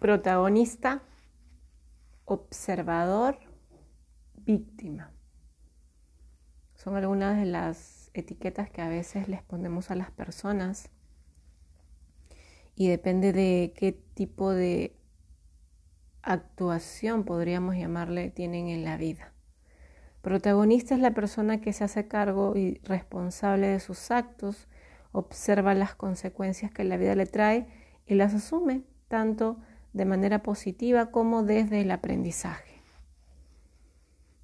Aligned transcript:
protagonista, 0.00 1.02
observador, 2.24 3.38
víctima. 4.34 5.12
Son 6.74 6.96
algunas 6.96 7.38
de 7.38 7.44
las 7.44 8.10
etiquetas 8.14 8.70
que 8.70 8.80
a 8.80 8.88
veces 8.88 9.28
les 9.28 9.42
ponemos 9.42 9.90
a 9.90 9.94
las 9.94 10.10
personas 10.10 10.90
y 12.74 12.88
depende 12.88 13.32
de 13.34 13.74
qué 13.76 13.92
tipo 13.92 14.50
de 14.50 14.96
actuación, 16.22 17.24
podríamos 17.24 17.76
llamarle, 17.76 18.30
tienen 18.30 18.68
en 18.68 18.84
la 18.84 18.96
vida. 18.96 19.34
Protagonista 20.22 20.94
es 20.94 21.00
la 21.00 21.12
persona 21.12 21.60
que 21.60 21.74
se 21.74 21.84
hace 21.84 22.08
cargo 22.08 22.56
y 22.56 22.80
responsable 22.84 23.66
de 23.66 23.80
sus 23.80 24.10
actos, 24.10 24.66
observa 25.12 25.74
las 25.74 25.94
consecuencias 25.94 26.72
que 26.72 26.84
la 26.84 26.96
vida 26.96 27.14
le 27.14 27.26
trae 27.26 27.66
y 28.06 28.14
las 28.14 28.32
asume 28.32 28.84
tanto 29.08 29.58
de 29.92 30.04
manera 30.04 30.42
positiva 30.42 31.10
como 31.10 31.42
desde 31.42 31.80
el 31.80 31.90
aprendizaje. 31.90 32.82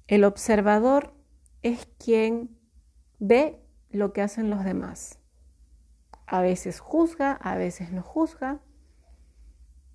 El 0.07 0.23
observador 0.23 1.13
es 1.63 1.87
quien 1.97 2.57
ve 3.19 3.61
lo 3.89 4.13
que 4.13 4.21
hacen 4.21 4.49
los 4.49 4.63
demás. 4.63 5.19
A 6.25 6.41
veces 6.41 6.79
juzga, 6.79 7.33
a 7.33 7.55
veces 7.55 7.91
no 7.91 8.01
juzga, 8.01 8.61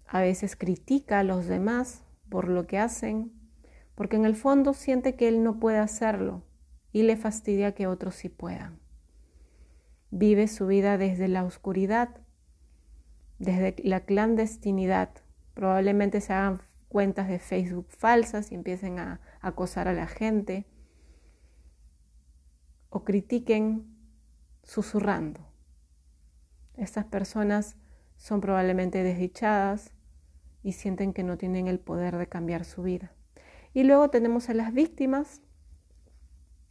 a 0.07 0.21
veces 0.21 0.57
critica 0.57 1.21
a 1.21 1.25
los 1.25 1.47
demás 1.47 2.05
por 2.29 2.49
lo 2.49 2.67
que 2.67 2.79
hacen, 2.79 3.33
porque 3.95 4.17
en 4.17 4.27
el 4.27 4.37
fondo 4.37 4.75
siente 4.75 5.17
que 5.17 5.29
él 5.29 5.43
no 5.43 5.59
puede 5.59 5.79
hacerlo 5.79 6.43
y 6.93 7.03
le 7.03 7.17
fastidia 7.17 7.75
que 7.75 7.87
otros 7.87 8.15
sí 8.15 8.29
puedan. 8.29 8.81
Vive 10.11 10.49
su 10.49 10.67
vida 10.67 10.99
desde 10.99 11.29
la 11.29 11.45
oscuridad, 11.45 12.11
desde 13.39 13.77
la 13.83 14.01
clandestinidad. 14.01 15.11
Probablemente 15.55 16.21
se 16.21 16.33
hagan 16.33 16.61
cuentas 16.89 17.29
de 17.29 17.39
Facebook 17.39 17.87
falsas 17.89 18.53
y 18.53 18.55
empiecen 18.55 18.99
a 18.99 19.21
acosar 19.41 19.89
a 19.89 19.93
la 19.93 20.07
gente 20.07 20.67
o 22.91 23.05
critiquen 23.05 23.87
susurrando. 24.63 25.41
Estas 26.77 27.05
personas 27.05 27.77
son 28.17 28.41
probablemente 28.41 29.03
desdichadas 29.03 29.93
y 30.63 30.73
sienten 30.73 31.13
que 31.13 31.23
no 31.23 31.39
tienen 31.39 31.67
el 31.67 31.81
poder 31.81 32.17
de 32.19 32.29
cambiar 32.29 32.65
su 32.65 32.83
vida. 32.83 33.13
Y 33.75 33.85
luego 33.85 34.11
tenemos 34.11 34.49
a 34.49 34.55
las 34.55 34.73
víctimas. 34.73 35.41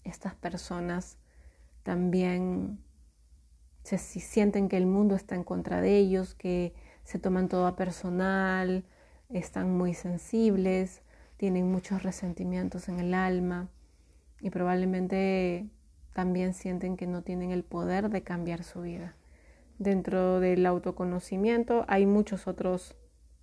Estas 0.04 0.36
personas 0.36 1.18
también 1.84 2.80
se 3.84 3.98
sienten 3.98 4.70
que 4.70 4.78
el 4.78 4.86
mundo 4.86 5.16
está 5.16 5.36
en 5.36 5.44
contra 5.44 5.82
de 5.82 5.98
ellos, 5.98 6.36
que 6.36 6.74
se 7.04 7.20
toman 7.20 7.50
todo 7.50 7.68
a 7.68 7.76
personal, 7.76 8.84
están 9.30 9.78
muy 9.78 9.94
sensibles, 9.94 11.02
tienen 11.38 11.72
muchos 11.72 12.04
resentimientos 12.04 12.90
en 12.90 13.00
el 13.00 13.14
alma 13.14 13.70
y 14.40 14.50
probablemente 14.50 15.68
también 16.14 16.54
sienten 16.54 16.98
que 16.98 17.08
no 17.08 17.22
tienen 17.22 17.52
el 17.52 17.64
poder 17.64 18.10
de 18.10 18.24
cambiar 18.24 18.64
su 18.64 18.82
vida. 18.82 19.16
Dentro 19.80 20.40
del 20.40 20.66
autoconocimiento 20.66 21.86
hay 21.88 22.06
muchos 22.06 22.48
otros 22.48 22.96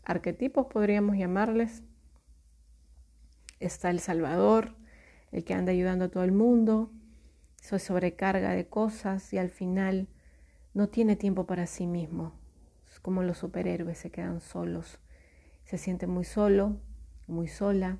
arquetipos, 0.04 0.66
podríamos 0.66 1.16
llamarles. 1.16 1.82
Está 3.58 3.90
el 3.90 3.98
Salvador, 3.98 4.76
el 5.32 5.44
que 5.44 5.54
anda 5.54 5.72
ayudando 5.72 6.04
a 6.04 6.08
todo 6.08 6.22
el 6.24 6.32
mundo, 6.32 6.90
se 7.60 7.78
sobrecarga 7.78 8.50
de 8.50 8.66
cosas 8.66 9.32
y 9.32 9.38
al 9.38 9.50
final 9.50 10.08
no 10.74 10.88
tiene 10.88 11.16
tiempo 11.16 11.44
para 11.44 11.66
sí 11.66 11.86
mismo. 11.86 12.37
Como 13.02 13.22
los 13.22 13.38
superhéroes 13.38 13.98
se 13.98 14.10
quedan 14.10 14.40
solos. 14.40 14.98
Se 15.64 15.78
siente 15.78 16.06
muy 16.06 16.24
solo, 16.24 16.76
muy 17.26 17.48
sola 17.48 17.98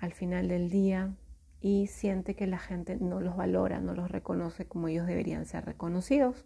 al 0.00 0.12
final 0.12 0.48
del 0.48 0.70
día 0.70 1.14
y 1.60 1.86
siente 1.86 2.36
que 2.36 2.46
la 2.46 2.58
gente 2.58 2.96
no 2.96 3.20
los 3.20 3.36
valora, 3.36 3.80
no 3.80 3.94
los 3.94 4.10
reconoce 4.10 4.66
como 4.66 4.88
ellos 4.88 5.06
deberían 5.06 5.46
ser 5.46 5.64
reconocidos. 5.64 6.44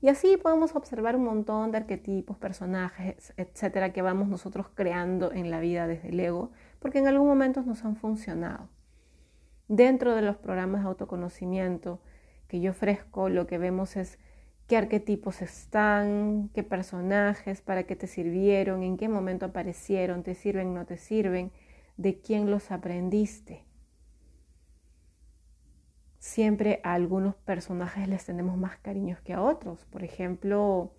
Y 0.00 0.08
así 0.08 0.36
podemos 0.36 0.76
observar 0.76 1.16
un 1.16 1.24
montón 1.24 1.72
de 1.72 1.78
arquetipos, 1.78 2.36
personajes, 2.36 3.32
etcétera, 3.36 3.92
que 3.92 4.02
vamos 4.02 4.28
nosotros 4.28 4.68
creando 4.74 5.32
en 5.32 5.50
la 5.50 5.58
vida 5.58 5.86
desde 5.86 6.10
el 6.10 6.20
ego, 6.20 6.52
porque 6.78 6.98
en 6.98 7.08
algún 7.08 7.26
momento 7.26 7.62
nos 7.62 7.84
han 7.84 7.96
funcionado. 7.96 8.68
Dentro 9.66 10.14
de 10.14 10.22
los 10.22 10.36
programas 10.36 10.82
de 10.82 10.88
autoconocimiento 10.88 12.00
que 12.46 12.60
yo 12.60 12.70
ofrezco, 12.70 13.28
lo 13.28 13.46
que 13.46 13.58
vemos 13.58 13.96
es 13.96 14.18
qué 14.68 14.76
arquetipos 14.76 15.42
están, 15.42 16.50
qué 16.54 16.62
personajes, 16.62 17.60
para 17.62 17.84
qué 17.84 17.96
te 17.96 18.06
sirvieron, 18.06 18.84
en 18.84 18.96
qué 18.96 19.08
momento 19.08 19.46
aparecieron, 19.46 20.22
te 20.22 20.34
sirven, 20.34 20.74
no 20.74 20.86
te 20.86 20.98
sirven, 20.98 21.50
de 21.96 22.20
quién 22.20 22.50
los 22.50 22.70
aprendiste 22.70 23.68
siempre 26.18 26.80
a 26.84 26.94
algunos 26.94 27.34
personajes 27.36 28.08
les 28.08 28.24
tenemos 28.24 28.56
más 28.56 28.76
cariños 28.78 29.20
que 29.20 29.32
a 29.32 29.42
otros. 29.42 29.84
Por 29.86 30.04
ejemplo, 30.04 30.92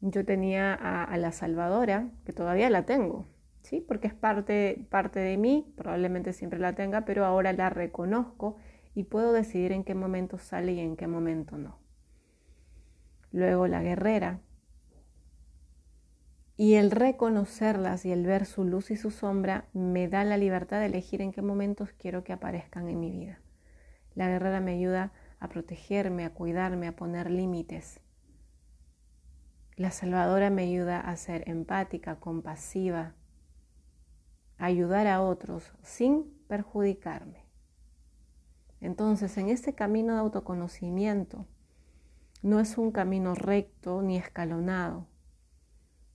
yo 0.00 0.24
tenía 0.24 0.74
a, 0.74 1.16
la 1.16 1.32
Salvadora, 1.32 2.10
que 2.24 2.32
todavía 2.32 2.70
la 2.70 2.84
tengo, 2.84 3.26
¿sí? 3.62 3.80
Porque 3.80 4.08
es 4.08 4.14
parte, 4.14 4.86
parte 4.90 5.20
de 5.20 5.36
mí, 5.36 5.72
probablemente 5.76 6.32
siempre 6.32 6.58
la 6.58 6.74
tenga, 6.74 7.04
pero 7.04 7.24
ahora 7.24 7.52
la 7.52 7.70
reconozco 7.70 8.56
y 8.94 9.04
puedo 9.04 9.32
decidir 9.32 9.72
en 9.72 9.84
qué 9.84 9.94
momento 9.94 10.38
sale 10.38 10.72
y 10.72 10.80
en 10.80 10.96
qué 10.96 11.06
momento 11.06 11.56
no. 11.56 11.83
Luego 13.34 13.66
la 13.66 13.82
guerrera. 13.82 14.38
Y 16.56 16.74
el 16.74 16.92
reconocerlas 16.92 18.04
y 18.04 18.12
el 18.12 18.24
ver 18.24 18.46
su 18.46 18.62
luz 18.62 18.92
y 18.92 18.96
su 18.96 19.10
sombra 19.10 19.64
me 19.72 20.06
da 20.06 20.22
la 20.22 20.36
libertad 20.36 20.78
de 20.78 20.86
elegir 20.86 21.20
en 21.20 21.32
qué 21.32 21.42
momentos 21.42 21.92
quiero 21.98 22.22
que 22.22 22.32
aparezcan 22.32 22.88
en 22.88 23.00
mi 23.00 23.10
vida. 23.10 23.40
La 24.14 24.28
guerrera 24.28 24.60
me 24.60 24.74
ayuda 24.74 25.12
a 25.40 25.48
protegerme, 25.48 26.24
a 26.24 26.32
cuidarme, 26.32 26.86
a 26.86 26.94
poner 26.94 27.28
límites. 27.28 27.98
La 29.74 29.90
salvadora 29.90 30.48
me 30.50 30.62
ayuda 30.62 31.00
a 31.00 31.16
ser 31.16 31.42
empática, 31.48 32.20
compasiva, 32.20 33.16
a 34.58 34.66
ayudar 34.66 35.08
a 35.08 35.20
otros 35.20 35.74
sin 35.82 36.32
perjudicarme. 36.46 37.44
Entonces, 38.80 39.36
en 39.38 39.48
este 39.48 39.74
camino 39.74 40.12
de 40.12 40.20
autoconocimiento, 40.20 41.48
no 42.44 42.60
es 42.60 42.76
un 42.76 42.92
camino 42.92 43.34
recto 43.34 44.02
ni 44.02 44.18
escalonado. 44.18 45.06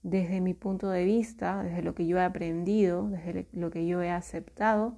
Desde 0.04 0.40
mi 0.40 0.54
punto 0.54 0.88
de 0.88 1.04
vista, 1.04 1.64
desde 1.64 1.82
lo 1.82 1.96
que 1.96 2.06
yo 2.06 2.18
he 2.18 2.24
aprendido, 2.24 3.08
desde 3.08 3.48
lo 3.52 3.72
que 3.72 3.84
yo 3.84 4.00
he 4.00 4.12
aceptado, 4.12 4.96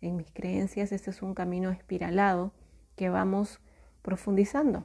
en 0.00 0.16
mis 0.16 0.32
creencias, 0.32 0.90
este 0.90 1.10
es 1.10 1.22
un 1.22 1.34
camino 1.34 1.70
espiralado 1.70 2.52
que 2.96 3.08
vamos 3.08 3.60
profundizando, 4.02 4.82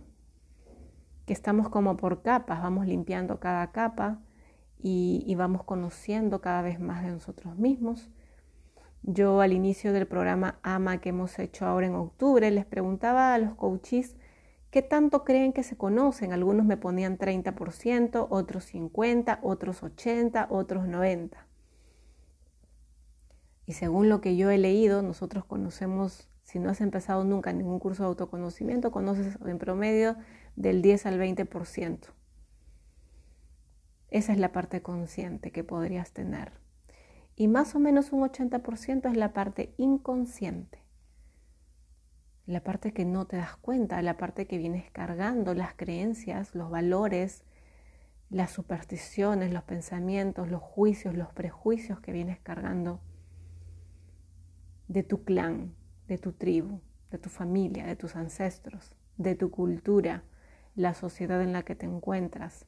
que 1.26 1.34
estamos 1.34 1.70
como 1.70 1.98
por 1.98 2.22
capas, 2.22 2.62
vamos 2.62 2.86
limpiando 2.86 3.40
cada 3.40 3.72
capa 3.72 4.22
y, 4.78 5.34
vamos 5.36 5.64
conociendo 5.64 6.40
cada 6.40 6.62
vez 6.62 6.80
más 6.80 7.04
de 7.04 7.10
nosotros 7.10 7.58
mismos. 7.58 8.12
Yo 9.02 9.42
al 9.42 9.54
inicio 9.54 9.92
del 9.92 10.06
programa 10.06 10.60
AMA 10.62 11.02
que 11.02 11.10
hemos 11.10 11.40
hecho 11.40 11.66
ahora 11.66 11.88
en 11.88 11.96
octubre 11.96 12.52
les 12.52 12.68
preguntaba 12.68 13.34
a 13.34 13.40
los 13.40 13.56
coaches 13.56 14.16
qué 14.74 14.82
tanto 14.82 15.24
creen 15.24 15.54
que 15.54 15.62
se 15.62 15.78
conocen. 15.78 16.34
Algunos 16.34 16.66
me 16.66 16.78
ponían 16.78 17.20
30%, 17.20 18.26
otros 18.32 18.74
50%, 18.74 19.38
otros 19.44 19.84
80%, 19.84 20.48
otros 20.50 20.86
90%. 20.86 21.30
Y 23.68 23.74
según 23.74 24.10
lo 24.10 24.20
que 24.20 24.36
yo 24.36 24.50
he 24.50 24.58
leído, 24.58 25.04
nosotros 25.04 25.46
conocemos, 25.46 26.28
si 26.42 26.58
no 26.58 26.72
has 26.72 26.82
empezado 26.82 27.24
nunca 27.24 27.54
ningún 27.54 27.78
curso 27.78 28.02
de 28.02 28.08
autoconocimiento, 28.08 28.92
conoces 28.92 29.38
en 29.46 29.60
promedio 29.60 30.16
del 30.56 30.82
10 30.82 31.06
al 31.06 31.20
20%. 31.20 32.08
Esa 34.10 34.34
es 34.34 34.40
la 34.40 34.52
parte 34.52 34.82
consciente 34.82 35.52
que 35.52 35.64
podrías 35.64 36.14
tener. 36.14 36.52
Y 37.36 37.48
más 37.48 37.76
o 37.76 37.80
menos 37.80 38.12
un 38.12 38.22
80% 38.22 39.12
es 39.12 39.18
la 39.18 39.34
parte 39.34 39.76
inconsciente. 39.78 40.83
La 42.46 42.62
parte 42.62 42.92
que 42.92 43.06
no 43.06 43.26
te 43.26 43.38
das 43.38 43.56
cuenta, 43.56 44.02
la 44.02 44.18
parte 44.18 44.48
que 44.48 44.58
vienes 44.58 44.92
cargando, 44.92 45.54
las 45.54 45.74
creencias, 45.76 46.56
los 46.56 46.70
valores, 46.70 47.44
las 48.30 48.52
supersticiones, 48.52 49.54
los 49.54 49.64
pensamientos, 49.64 50.50
los 50.50 50.62
juicios, 50.62 51.16
los 51.16 51.32
prejuicios 51.32 52.02
que 52.02 52.12
vienes 52.12 52.40
cargando 52.40 53.00
de 54.88 55.04
tu 55.04 55.24
clan, 55.24 55.74
de 56.08 56.18
tu 56.18 56.34
tribu, 56.34 56.82
de 57.12 57.18
tu 57.18 57.30
familia, 57.30 57.86
de 57.86 57.96
tus 57.96 58.16
ancestros, 58.16 58.92
de 59.18 59.36
tu 59.36 59.50
cultura, 59.50 60.24
la 60.76 60.94
sociedad 60.94 61.42
en 61.42 61.54
la 61.54 61.64
que 61.64 61.76
te 61.76 61.86
encuentras. 61.86 62.66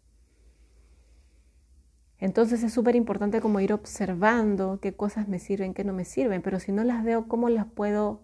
Entonces 2.18 2.64
es 2.64 2.72
súper 2.72 2.96
importante 2.96 3.42
como 3.42 3.60
ir 3.60 3.74
observando 3.74 4.80
qué 4.82 4.96
cosas 4.96 5.28
me 5.28 5.40
sirven, 5.40 5.74
qué 5.74 5.84
no 5.84 5.92
me 5.92 6.06
sirven, 6.06 6.42
pero 6.42 6.60
si 6.60 6.72
no 6.72 6.84
las 6.84 7.04
veo, 7.04 7.28
¿cómo 7.28 7.50
las 7.50 7.66
puedo 7.66 8.22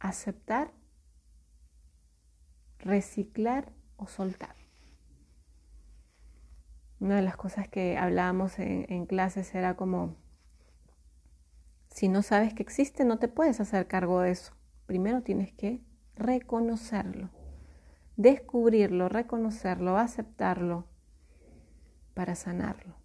aceptar, 0.00 0.72
reciclar 2.78 3.72
o 3.96 4.08
soltar? 4.08 4.56
Una 6.98 7.16
de 7.16 7.22
las 7.22 7.36
cosas 7.36 7.68
que 7.68 7.96
hablábamos 7.96 8.58
en, 8.58 9.06
clases 9.06 9.54
era 9.54 9.74
como, 9.74 10.16
si 11.88 12.08
no 12.08 12.22
sabes 12.22 12.52
que 12.52 12.62
existe, 12.62 13.04
no 13.04 13.18
te 13.18 13.28
puedes 13.28 13.58
hacer 13.60 13.86
cargo 13.86 14.20
de 14.20 14.32
eso. 14.32 14.52
Primero 14.86 15.22
tienes 15.22 15.52
que 15.52 15.82
reconocerlo, 16.14 17.30
descubrirlo, 18.16 19.08
reconocerlo, 19.08 19.96
aceptarlo 19.96 20.86
para 22.12 22.34
sanarlo. 22.34 22.96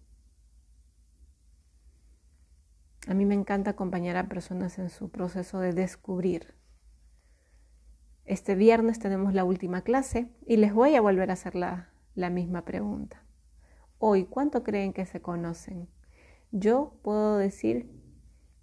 A 3.08 3.14
mí 3.14 3.24
me 3.24 3.34
encanta 3.34 3.70
acompañar 3.70 4.16
a 4.16 4.28
personas 4.28 4.78
en 4.78 4.90
su 4.90 5.10
proceso 5.10 5.60
de 5.60 5.72
descubrir. 5.72 6.54
Este 8.26 8.56
viernes 8.56 8.98
tenemos 8.98 9.34
la 9.34 9.44
última 9.44 9.82
clase 9.82 10.28
y 10.46 10.56
les 10.56 10.74
voy 10.74 10.96
a 10.96 11.00
volver 11.00 11.30
a 11.30 11.34
hacer 11.34 11.54
la, 11.54 11.92
misma 12.16 12.64
pregunta. 12.64 13.22
Hoy, 13.98 14.24
¿cuánto 14.24 14.64
creen 14.64 14.92
que 14.92 15.06
se 15.06 15.22
conocen? 15.22 15.88
Yo 16.50 16.98
puedo 17.02 17.36
decir 17.36 17.88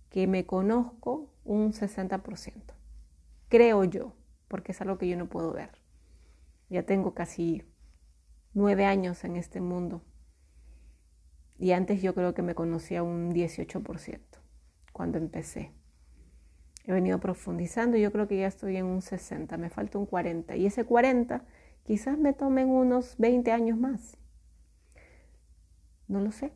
que 0.10 0.28
me 0.28 0.46
conozco 0.46 1.32
un 1.46 1.72
60%. 1.72 2.74
Creo 3.48 3.86
yo, 3.86 4.18
porque 4.50 4.74
es 4.74 4.82
algo 4.82 4.98
que 4.98 5.08
yo 5.08 5.16
no 5.16 5.30
puedo 5.30 5.54
ver. 5.54 5.72
Ya 6.70 6.84
tengo 6.84 7.14
casi 7.14 7.64
nueve 8.54 8.84
años 8.84 9.24
en 9.24 9.38
este 9.38 9.62
mundo. 9.62 10.04
Y 11.58 11.72
antes 11.72 12.02
yo 12.02 12.14
creo 12.14 12.34
que 12.34 12.42
me 12.42 12.54
conocía 12.54 13.02
un 13.02 13.34
18% 13.34 14.20
cuando 14.92 15.20
empecé. 15.20 15.72
He 16.86 16.92
venido 16.92 17.20
profundizando 17.20 17.98
y 17.98 18.02
yo 18.02 18.12
creo 18.12 18.28
que 18.28 18.38
ya 18.38 18.48
estoy 18.48 18.78
en 18.78 18.86
un 18.86 19.02
60, 19.02 19.58
me 19.58 19.70
falta 19.70 19.98
un 19.98 20.06
40. 20.06 20.56
Y 20.56 20.66
ese 20.66 20.84
40 20.84 21.44
quizás 21.84 22.18
me 22.18 22.34
tomen 22.34 22.70
unos 22.70 23.16
20 23.18 23.52
años 23.52 23.78
más. 23.78 24.18
No 26.08 26.20
lo 26.20 26.32
sé. 26.32 26.52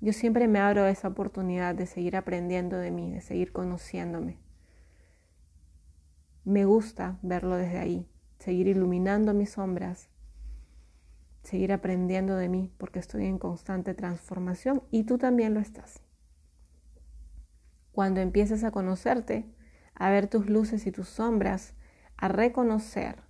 Yo 0.00 0.12
siempre 0.12 0.48
me 0.48 0.58
abro 0.58 0.86
esa 0.86 1.08
oportunidad 1.08 1.74
de 1.74 1.86
seguir 1.86 2.16
aprendiendo 2.16 2.76
de 2.76 2.90
mí, 2.90 3.12
de 3.12 3.20
seguir 3.20 3.52
conociéndome. 3.52 4.38
Me 6.44 6.64
gusta 6.64 7.18
verlo 7.22 7.56
desde 7.56 7.78
ahí, 7.78 8.08
seguir 8.38 8.66
iluminando 8.66 9.32
mis 9.32 9.50
sombras, 9.50 10.08
seguir 11.42 11.72
aprendiendo 11.72 12.34
de 12.34 12.48
mí, 12.48 12.72
porque 12.78 12.98
estoy 12.98 13.26
en 13.26 13.38
constante 13.38 13.94
transformación 13.94 14.82
y 14.90 15.04
tú 15.04 15.18
también 15.18 15.54
lo 15.54 15.60
estás. 15.60 16.02
Cuando 17.92 18.22
empieces 18.22 18.64
a 18.64 18.70
conocerte, 18.70 19.54
a 19.94 20.10
ver 20.10 20.26
tus 20.26 20.48
luces 20.48 20.86
y 20.86 20.92
tus 20.92 21.08
sombras, 21.08 21.74
a 22.16 22.28
reconocer 22.28 23.22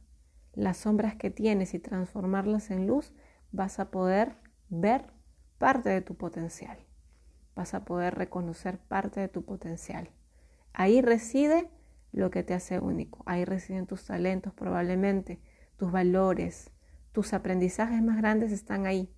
las 0.52 0.76
sombras 0.76 1.16
que 1.16 1.30
tienes 1.30 1.74
y 1.74 1.80
transformarlas 1.80 2.70
en 2.70 2.86
luz, 2.86 3.12
vas 3.50 3.80
a 3.80 3.90
poder 3.90 4.36
ver 4.68 5.12
parte 5.58 5.90
de 5.90 6.00
tu 6.00 6.14
potencial. 6.14 6.78
Vas 7.56 7.74
a 7.74 7.84
poder 7.84 8.14
reconocer 8.14 8.78
parte 8.78 9.18
de 9.20 9.28
tu 9.28 9.44
potencial. 9.44 10.10
Ahí 10.72 11.02
reside 11.02 11.68
lo 12.12 12.30
que 12.30 12.44
te 12.44 12.54
hace 12.54 12.78
único. 12.78 13.24
Ahí 13.26 13.44
residen 13.44 13.86
tus 13.86 14.04
talentos 14.06 14.54
probablemente, 14.54 15.40
tus 15.76 15.90
valores, 15.90 16.70
tus 17.10 17.32
aprendizajes 17.32 18.00
más 18.00 18.16
grandes 18.16 18.52
están 18.52 18.86
ahí. 18.86 19.12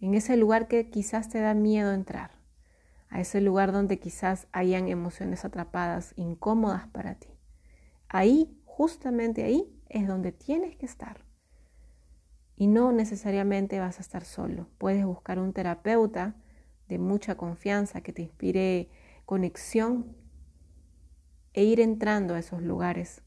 En 0.00 0.14
ese 0.14 0.36
lugar 0.36 0.68
que 0.68 0.88
quizás 0.88 1.28
te 1.28 1.40
da 1.40 1.54
miedo 1.54 1.92
entrar 1.92 2.35
a 3.08 3.20
ese 3.20 3.40
lugar 3.40 3.72
donde 3.72 3.98
quizás 3.98 4.48
hayan 4.52 4.88
emociones 4.88 5.44
atrapadas, 5.44 6.12
incómodas 6.16 6.88
para 6.88 7.14
ti. 7.14 7.28
Ahí, 8.08 8.56
justamente 8.64 9.44
ahí, 9.44 9.72
es 9.88 10.06
donde 10.06 10.32
tienes 10.32 10.76
que 10.76 10.86
estar. 10.86 11.24
Y 12.56 12.66
no 12.66 12.92
necesariamente 12.92 13.78
vas 13.80 13.98
a 13.98 14.02
estar 14.02 14.24
solo. 14.24 14.68
Puedes 14.78 15.04
buscar 15.04 15.38
un 15.38 15.52
terapeuta 15.52 16.34
de 16.88 16.98
mucha 16.98 17.36
confianza 17.36 18.00
que 18.00 18.12
te 18.12 18.22
inspire 18.22 18.88
conexión 19.24 20.16
e 21.52 21.64
ir 21.64 21.80
entrando 21.80 22.34
a 22.34 22.38
esos 22.38 22.62
lugares, 22.62 23.22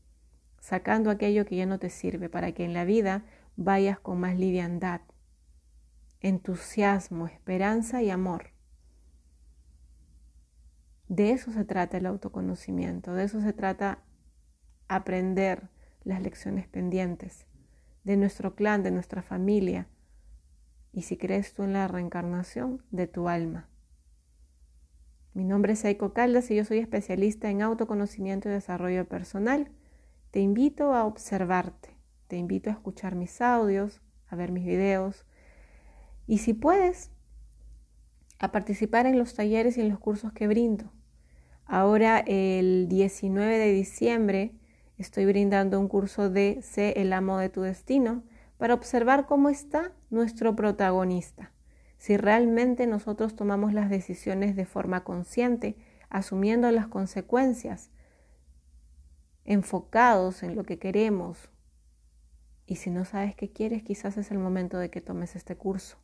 sacando 0.60 1.10
aquello 1.10 1.46
que 1.46 1.56
ya 1.56 1.66
no 1.66 1.80
te 1.80 1.90
sirve 1.90 2.30
para 2.30 2.52
que 2.54 2.64
en 2.64 2.74
la 2.74 2.86
vida 2.86 3.25
vayas 3.56 4.00
con 4.00 4.20
más 4.20 4.38
liviandad, 4.38 5.02
entusiasmo, 6.22 7.28
esperanza 7.28 8.02
y 8.02 8.10
amor. 8.10 8.52
De 11.10 11.32
eso 11.32 11.52
se 11.52 11.66
trata 11.66 11.98
el 11.98 12.06
autoconocimiento, 12.06 13.14
de 13.16 13.24
eso 13.24 13.42
se 13.42 13.52
trata 13.52 14.04
aprender 14.88 15.70
las 16.04 16.22
lecciones 16.22 16.68
pendientes 16.68 17.48
de 18.04 18.16
nuestro 18.16 18.56
clan, 18.56 18.84
de 18.84 18.92
nuestra 18.92 19.24
familia, 19.24 19.88
y 20.94 21.02
si 21.02 21.18
crees 21.18 21.54
tú 21.54 21.64
en 21.64 21.74
la 21.74 21.88
reencarnación, 21.88 22.84
de 22.92 23.08
tu 23.08 23.28
alma. 23.28 23.68
Mi 25.34 25.46
nombre 25.46 25.74
es 25.74 25.84
Aiko 25.84 26.14
Caldas 26.14 26.52
y 26.52 26.56
yo 26.56 26.64
soy 26.64 26.78
especialista 26.78 27.50
en 27.50 27.64
autoconocimiento 27.64 28.48
y 28.48 28.52
desarrollo 28.52 29.08
personal. 29.08 29.72
Te 30.30 30.42
invito 30.42 30.94
a 30.94 31.06
observarte, 31.06 31.90
te 32.28 32.38
invito 32.38 32.70
a 32.70 32.74
escuchar 32.74 33.16
mis 33.16 33.42
audios, 33.42 34.02
a 34.28 34.36
ver 34.36 34.52
mis 34.52 34.66
videos 34.66 35.26
y 36.28 36.38
si 36.38 36.54
puedes, 36.54 37.10
a 38.38 38.52
participar 38.52 39.08
en 39.08 39.18
los 39.18 39.34
talleres 39.34 39.76
y 39.78 39.82
en 39.82 39.90
los 39.90 40.00
cursos 40.00 40.34
que 40.34 40.48
brindo. 40.48 40.92
Ahora 41.71 42.24
el 42.25 42.88
19 42.89 43.60
de 43.60 43.71
diciembre 43.71 44.56
estoy 44.98 45.27
brindando 45.27 45.80
un 45.80 45.88
curso 45.88 46.31
de 46.31 46.63
Sé 46.63 46.94
el 46.98 47.13
amo 47.13 47.38
de 47.38 47.50
tu 47.50 47.62
destino 47.62 48.24
para 48.57 48.74
observar 48.74 49.27
cómo 49.27 49.50
está 49.50 49.92
nuestro 50.10 50.56
protagonista. 50.56 51.51
Si 52.00 52.18
realmente 52.18 52.88
nosotros 52.88 53.36
tomamos 53.36 53.71
las 53.71 53.92
decisiones 53.92 54.56
de 54.56 54.66
forma 54.66 55.04
consciente, 55.04 55.75
asumiendo 56.10 56.71
las 56.71 56.88
consecuencias, 56.88 57.92
enfocados 59.45 60.42
en 60.42 60.56
lo 60.56 60.63
que 60.63 60.80
queremos. 60.80 61.51
Y 62.65 62.77
si 62.77 62.89
no 62.89 63.06
sabes 63.06 63.36
qué 63.36 63.51
quieres, 63.51 63.83
quizás 63.83 64.18
es 64.18 64.31
el 64.31 64.39
momento 64.39 64.80
de 64.80 64.89
que 64.89 65.01
tomes 65.01 65.36
este 65.36 65.56
curso. 65.56 66.00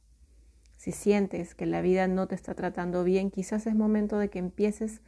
Si 0.77 0.91
sientes 0.91 1.55
que 1.55 1.65
la 1.65 1.81
vida 1.81 2.07
no 2.07 2.27
te 2.27 2.35
está 2.35 2.53
tratando 2.53 3.03
bien, 3.03 3.31
quizás 3.31 3.65
es 3.65 3.73
momento 3.73 4.19
de 4.19 4.29
que 4.29 4.37
empieces 4.37 5.01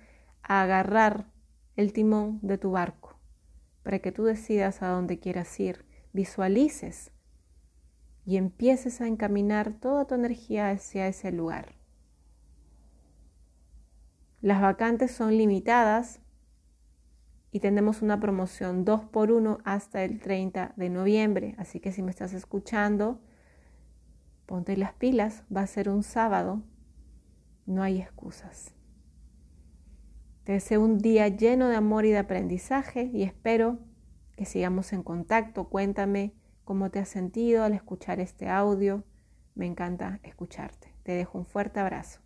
a 0.44 0.62
agarrar 0.62 1.31
el 1.75 1.94
timón 1.94 2.39
de 2.42 2.57
tu 2.57 2.72
barco 2.72 3.18
para 3.84 4.00
que 4.00 4.12
tú 4.12 4.25
decidas 4.25 4.81
a 4.81 4.88
dónde 4.88 5.19
quieras 5.19 5.57
ir, 5.60 5.86
visualices 6.12 7.12
y 8.25 8.36
empieces 8.36 9.00
a 9.00 9.07
encaminar 9.07 9.72
toda 9.80 10.06
tu 10.06 10.16
energía 10.16 10.72
hacia 10.72 11.07
ese 11.07 11.31
lugar. 11.31 11.75
Las 14.41 14.62
vacantes 14.62 15.12
son 15.12 15.38
limitadas 15.38 16.20
y 17.51 17.60
tenemos 17.60 18.01
una 18.01 18.20
promoción 18.20 18.84
2 18.84 19.06
por 19.06 19.32
1 19.32 19.60
hasta 19.63 20.03
el 20.03 20.20
30 20.20 20.74
de 20.75 20.89
noviembre. 20.89 21.56
Así 21.58 21.79
que 21.79 21.91
si 21.91 22.03
me 22.03 22.12
estás 22.12 22.34
escuchando, 22.34 23.22
ponte 24.46 24.75
las 24.77 24.94
pilas, 24.94 25.44
va 25.56 25.62
a 25.62 25.67
ser 25.67 25.89
un 25.89 26.03
sábado, 26.03 26.62
no 27.65 27.84
hay 27.84 28.01
excusas. 28.01 28.76
Te 30.48 30.54
deseo 30.54 30.82
un 30.82 31.00
día 31.00 31.27
lleno 31.27 31.68
de 31.68 31.75
amor 31.75 32.06
y 32.06 32.12
de 32.12 32.20
aprendizaje 32.20 33.12
y 33.13 33.24
espero 33.24 33.80
que 34.38 34.46
sigamos 34.46 34.94
en 34.94 35.04
contacto. 35.04 35.68
Cuéntame 35.68 36.32
cómo 36.63 36.89
te 36.89 37.00
has 37.00 37.10
sentido 37.10 37.66
al 37.66 37.74
escuchar 37.74 38.22
este 38.22 38.48
audio. 38.48 39.04
Me 39.56 39.66
encanta 39.66 40.22
escucharte. 40.24 40.94
Te 41.04 41.12
dejo 41.12 41.38
un 41.38 41.46
fuerte 41.46 41.82
abrazo. 41.82 42.22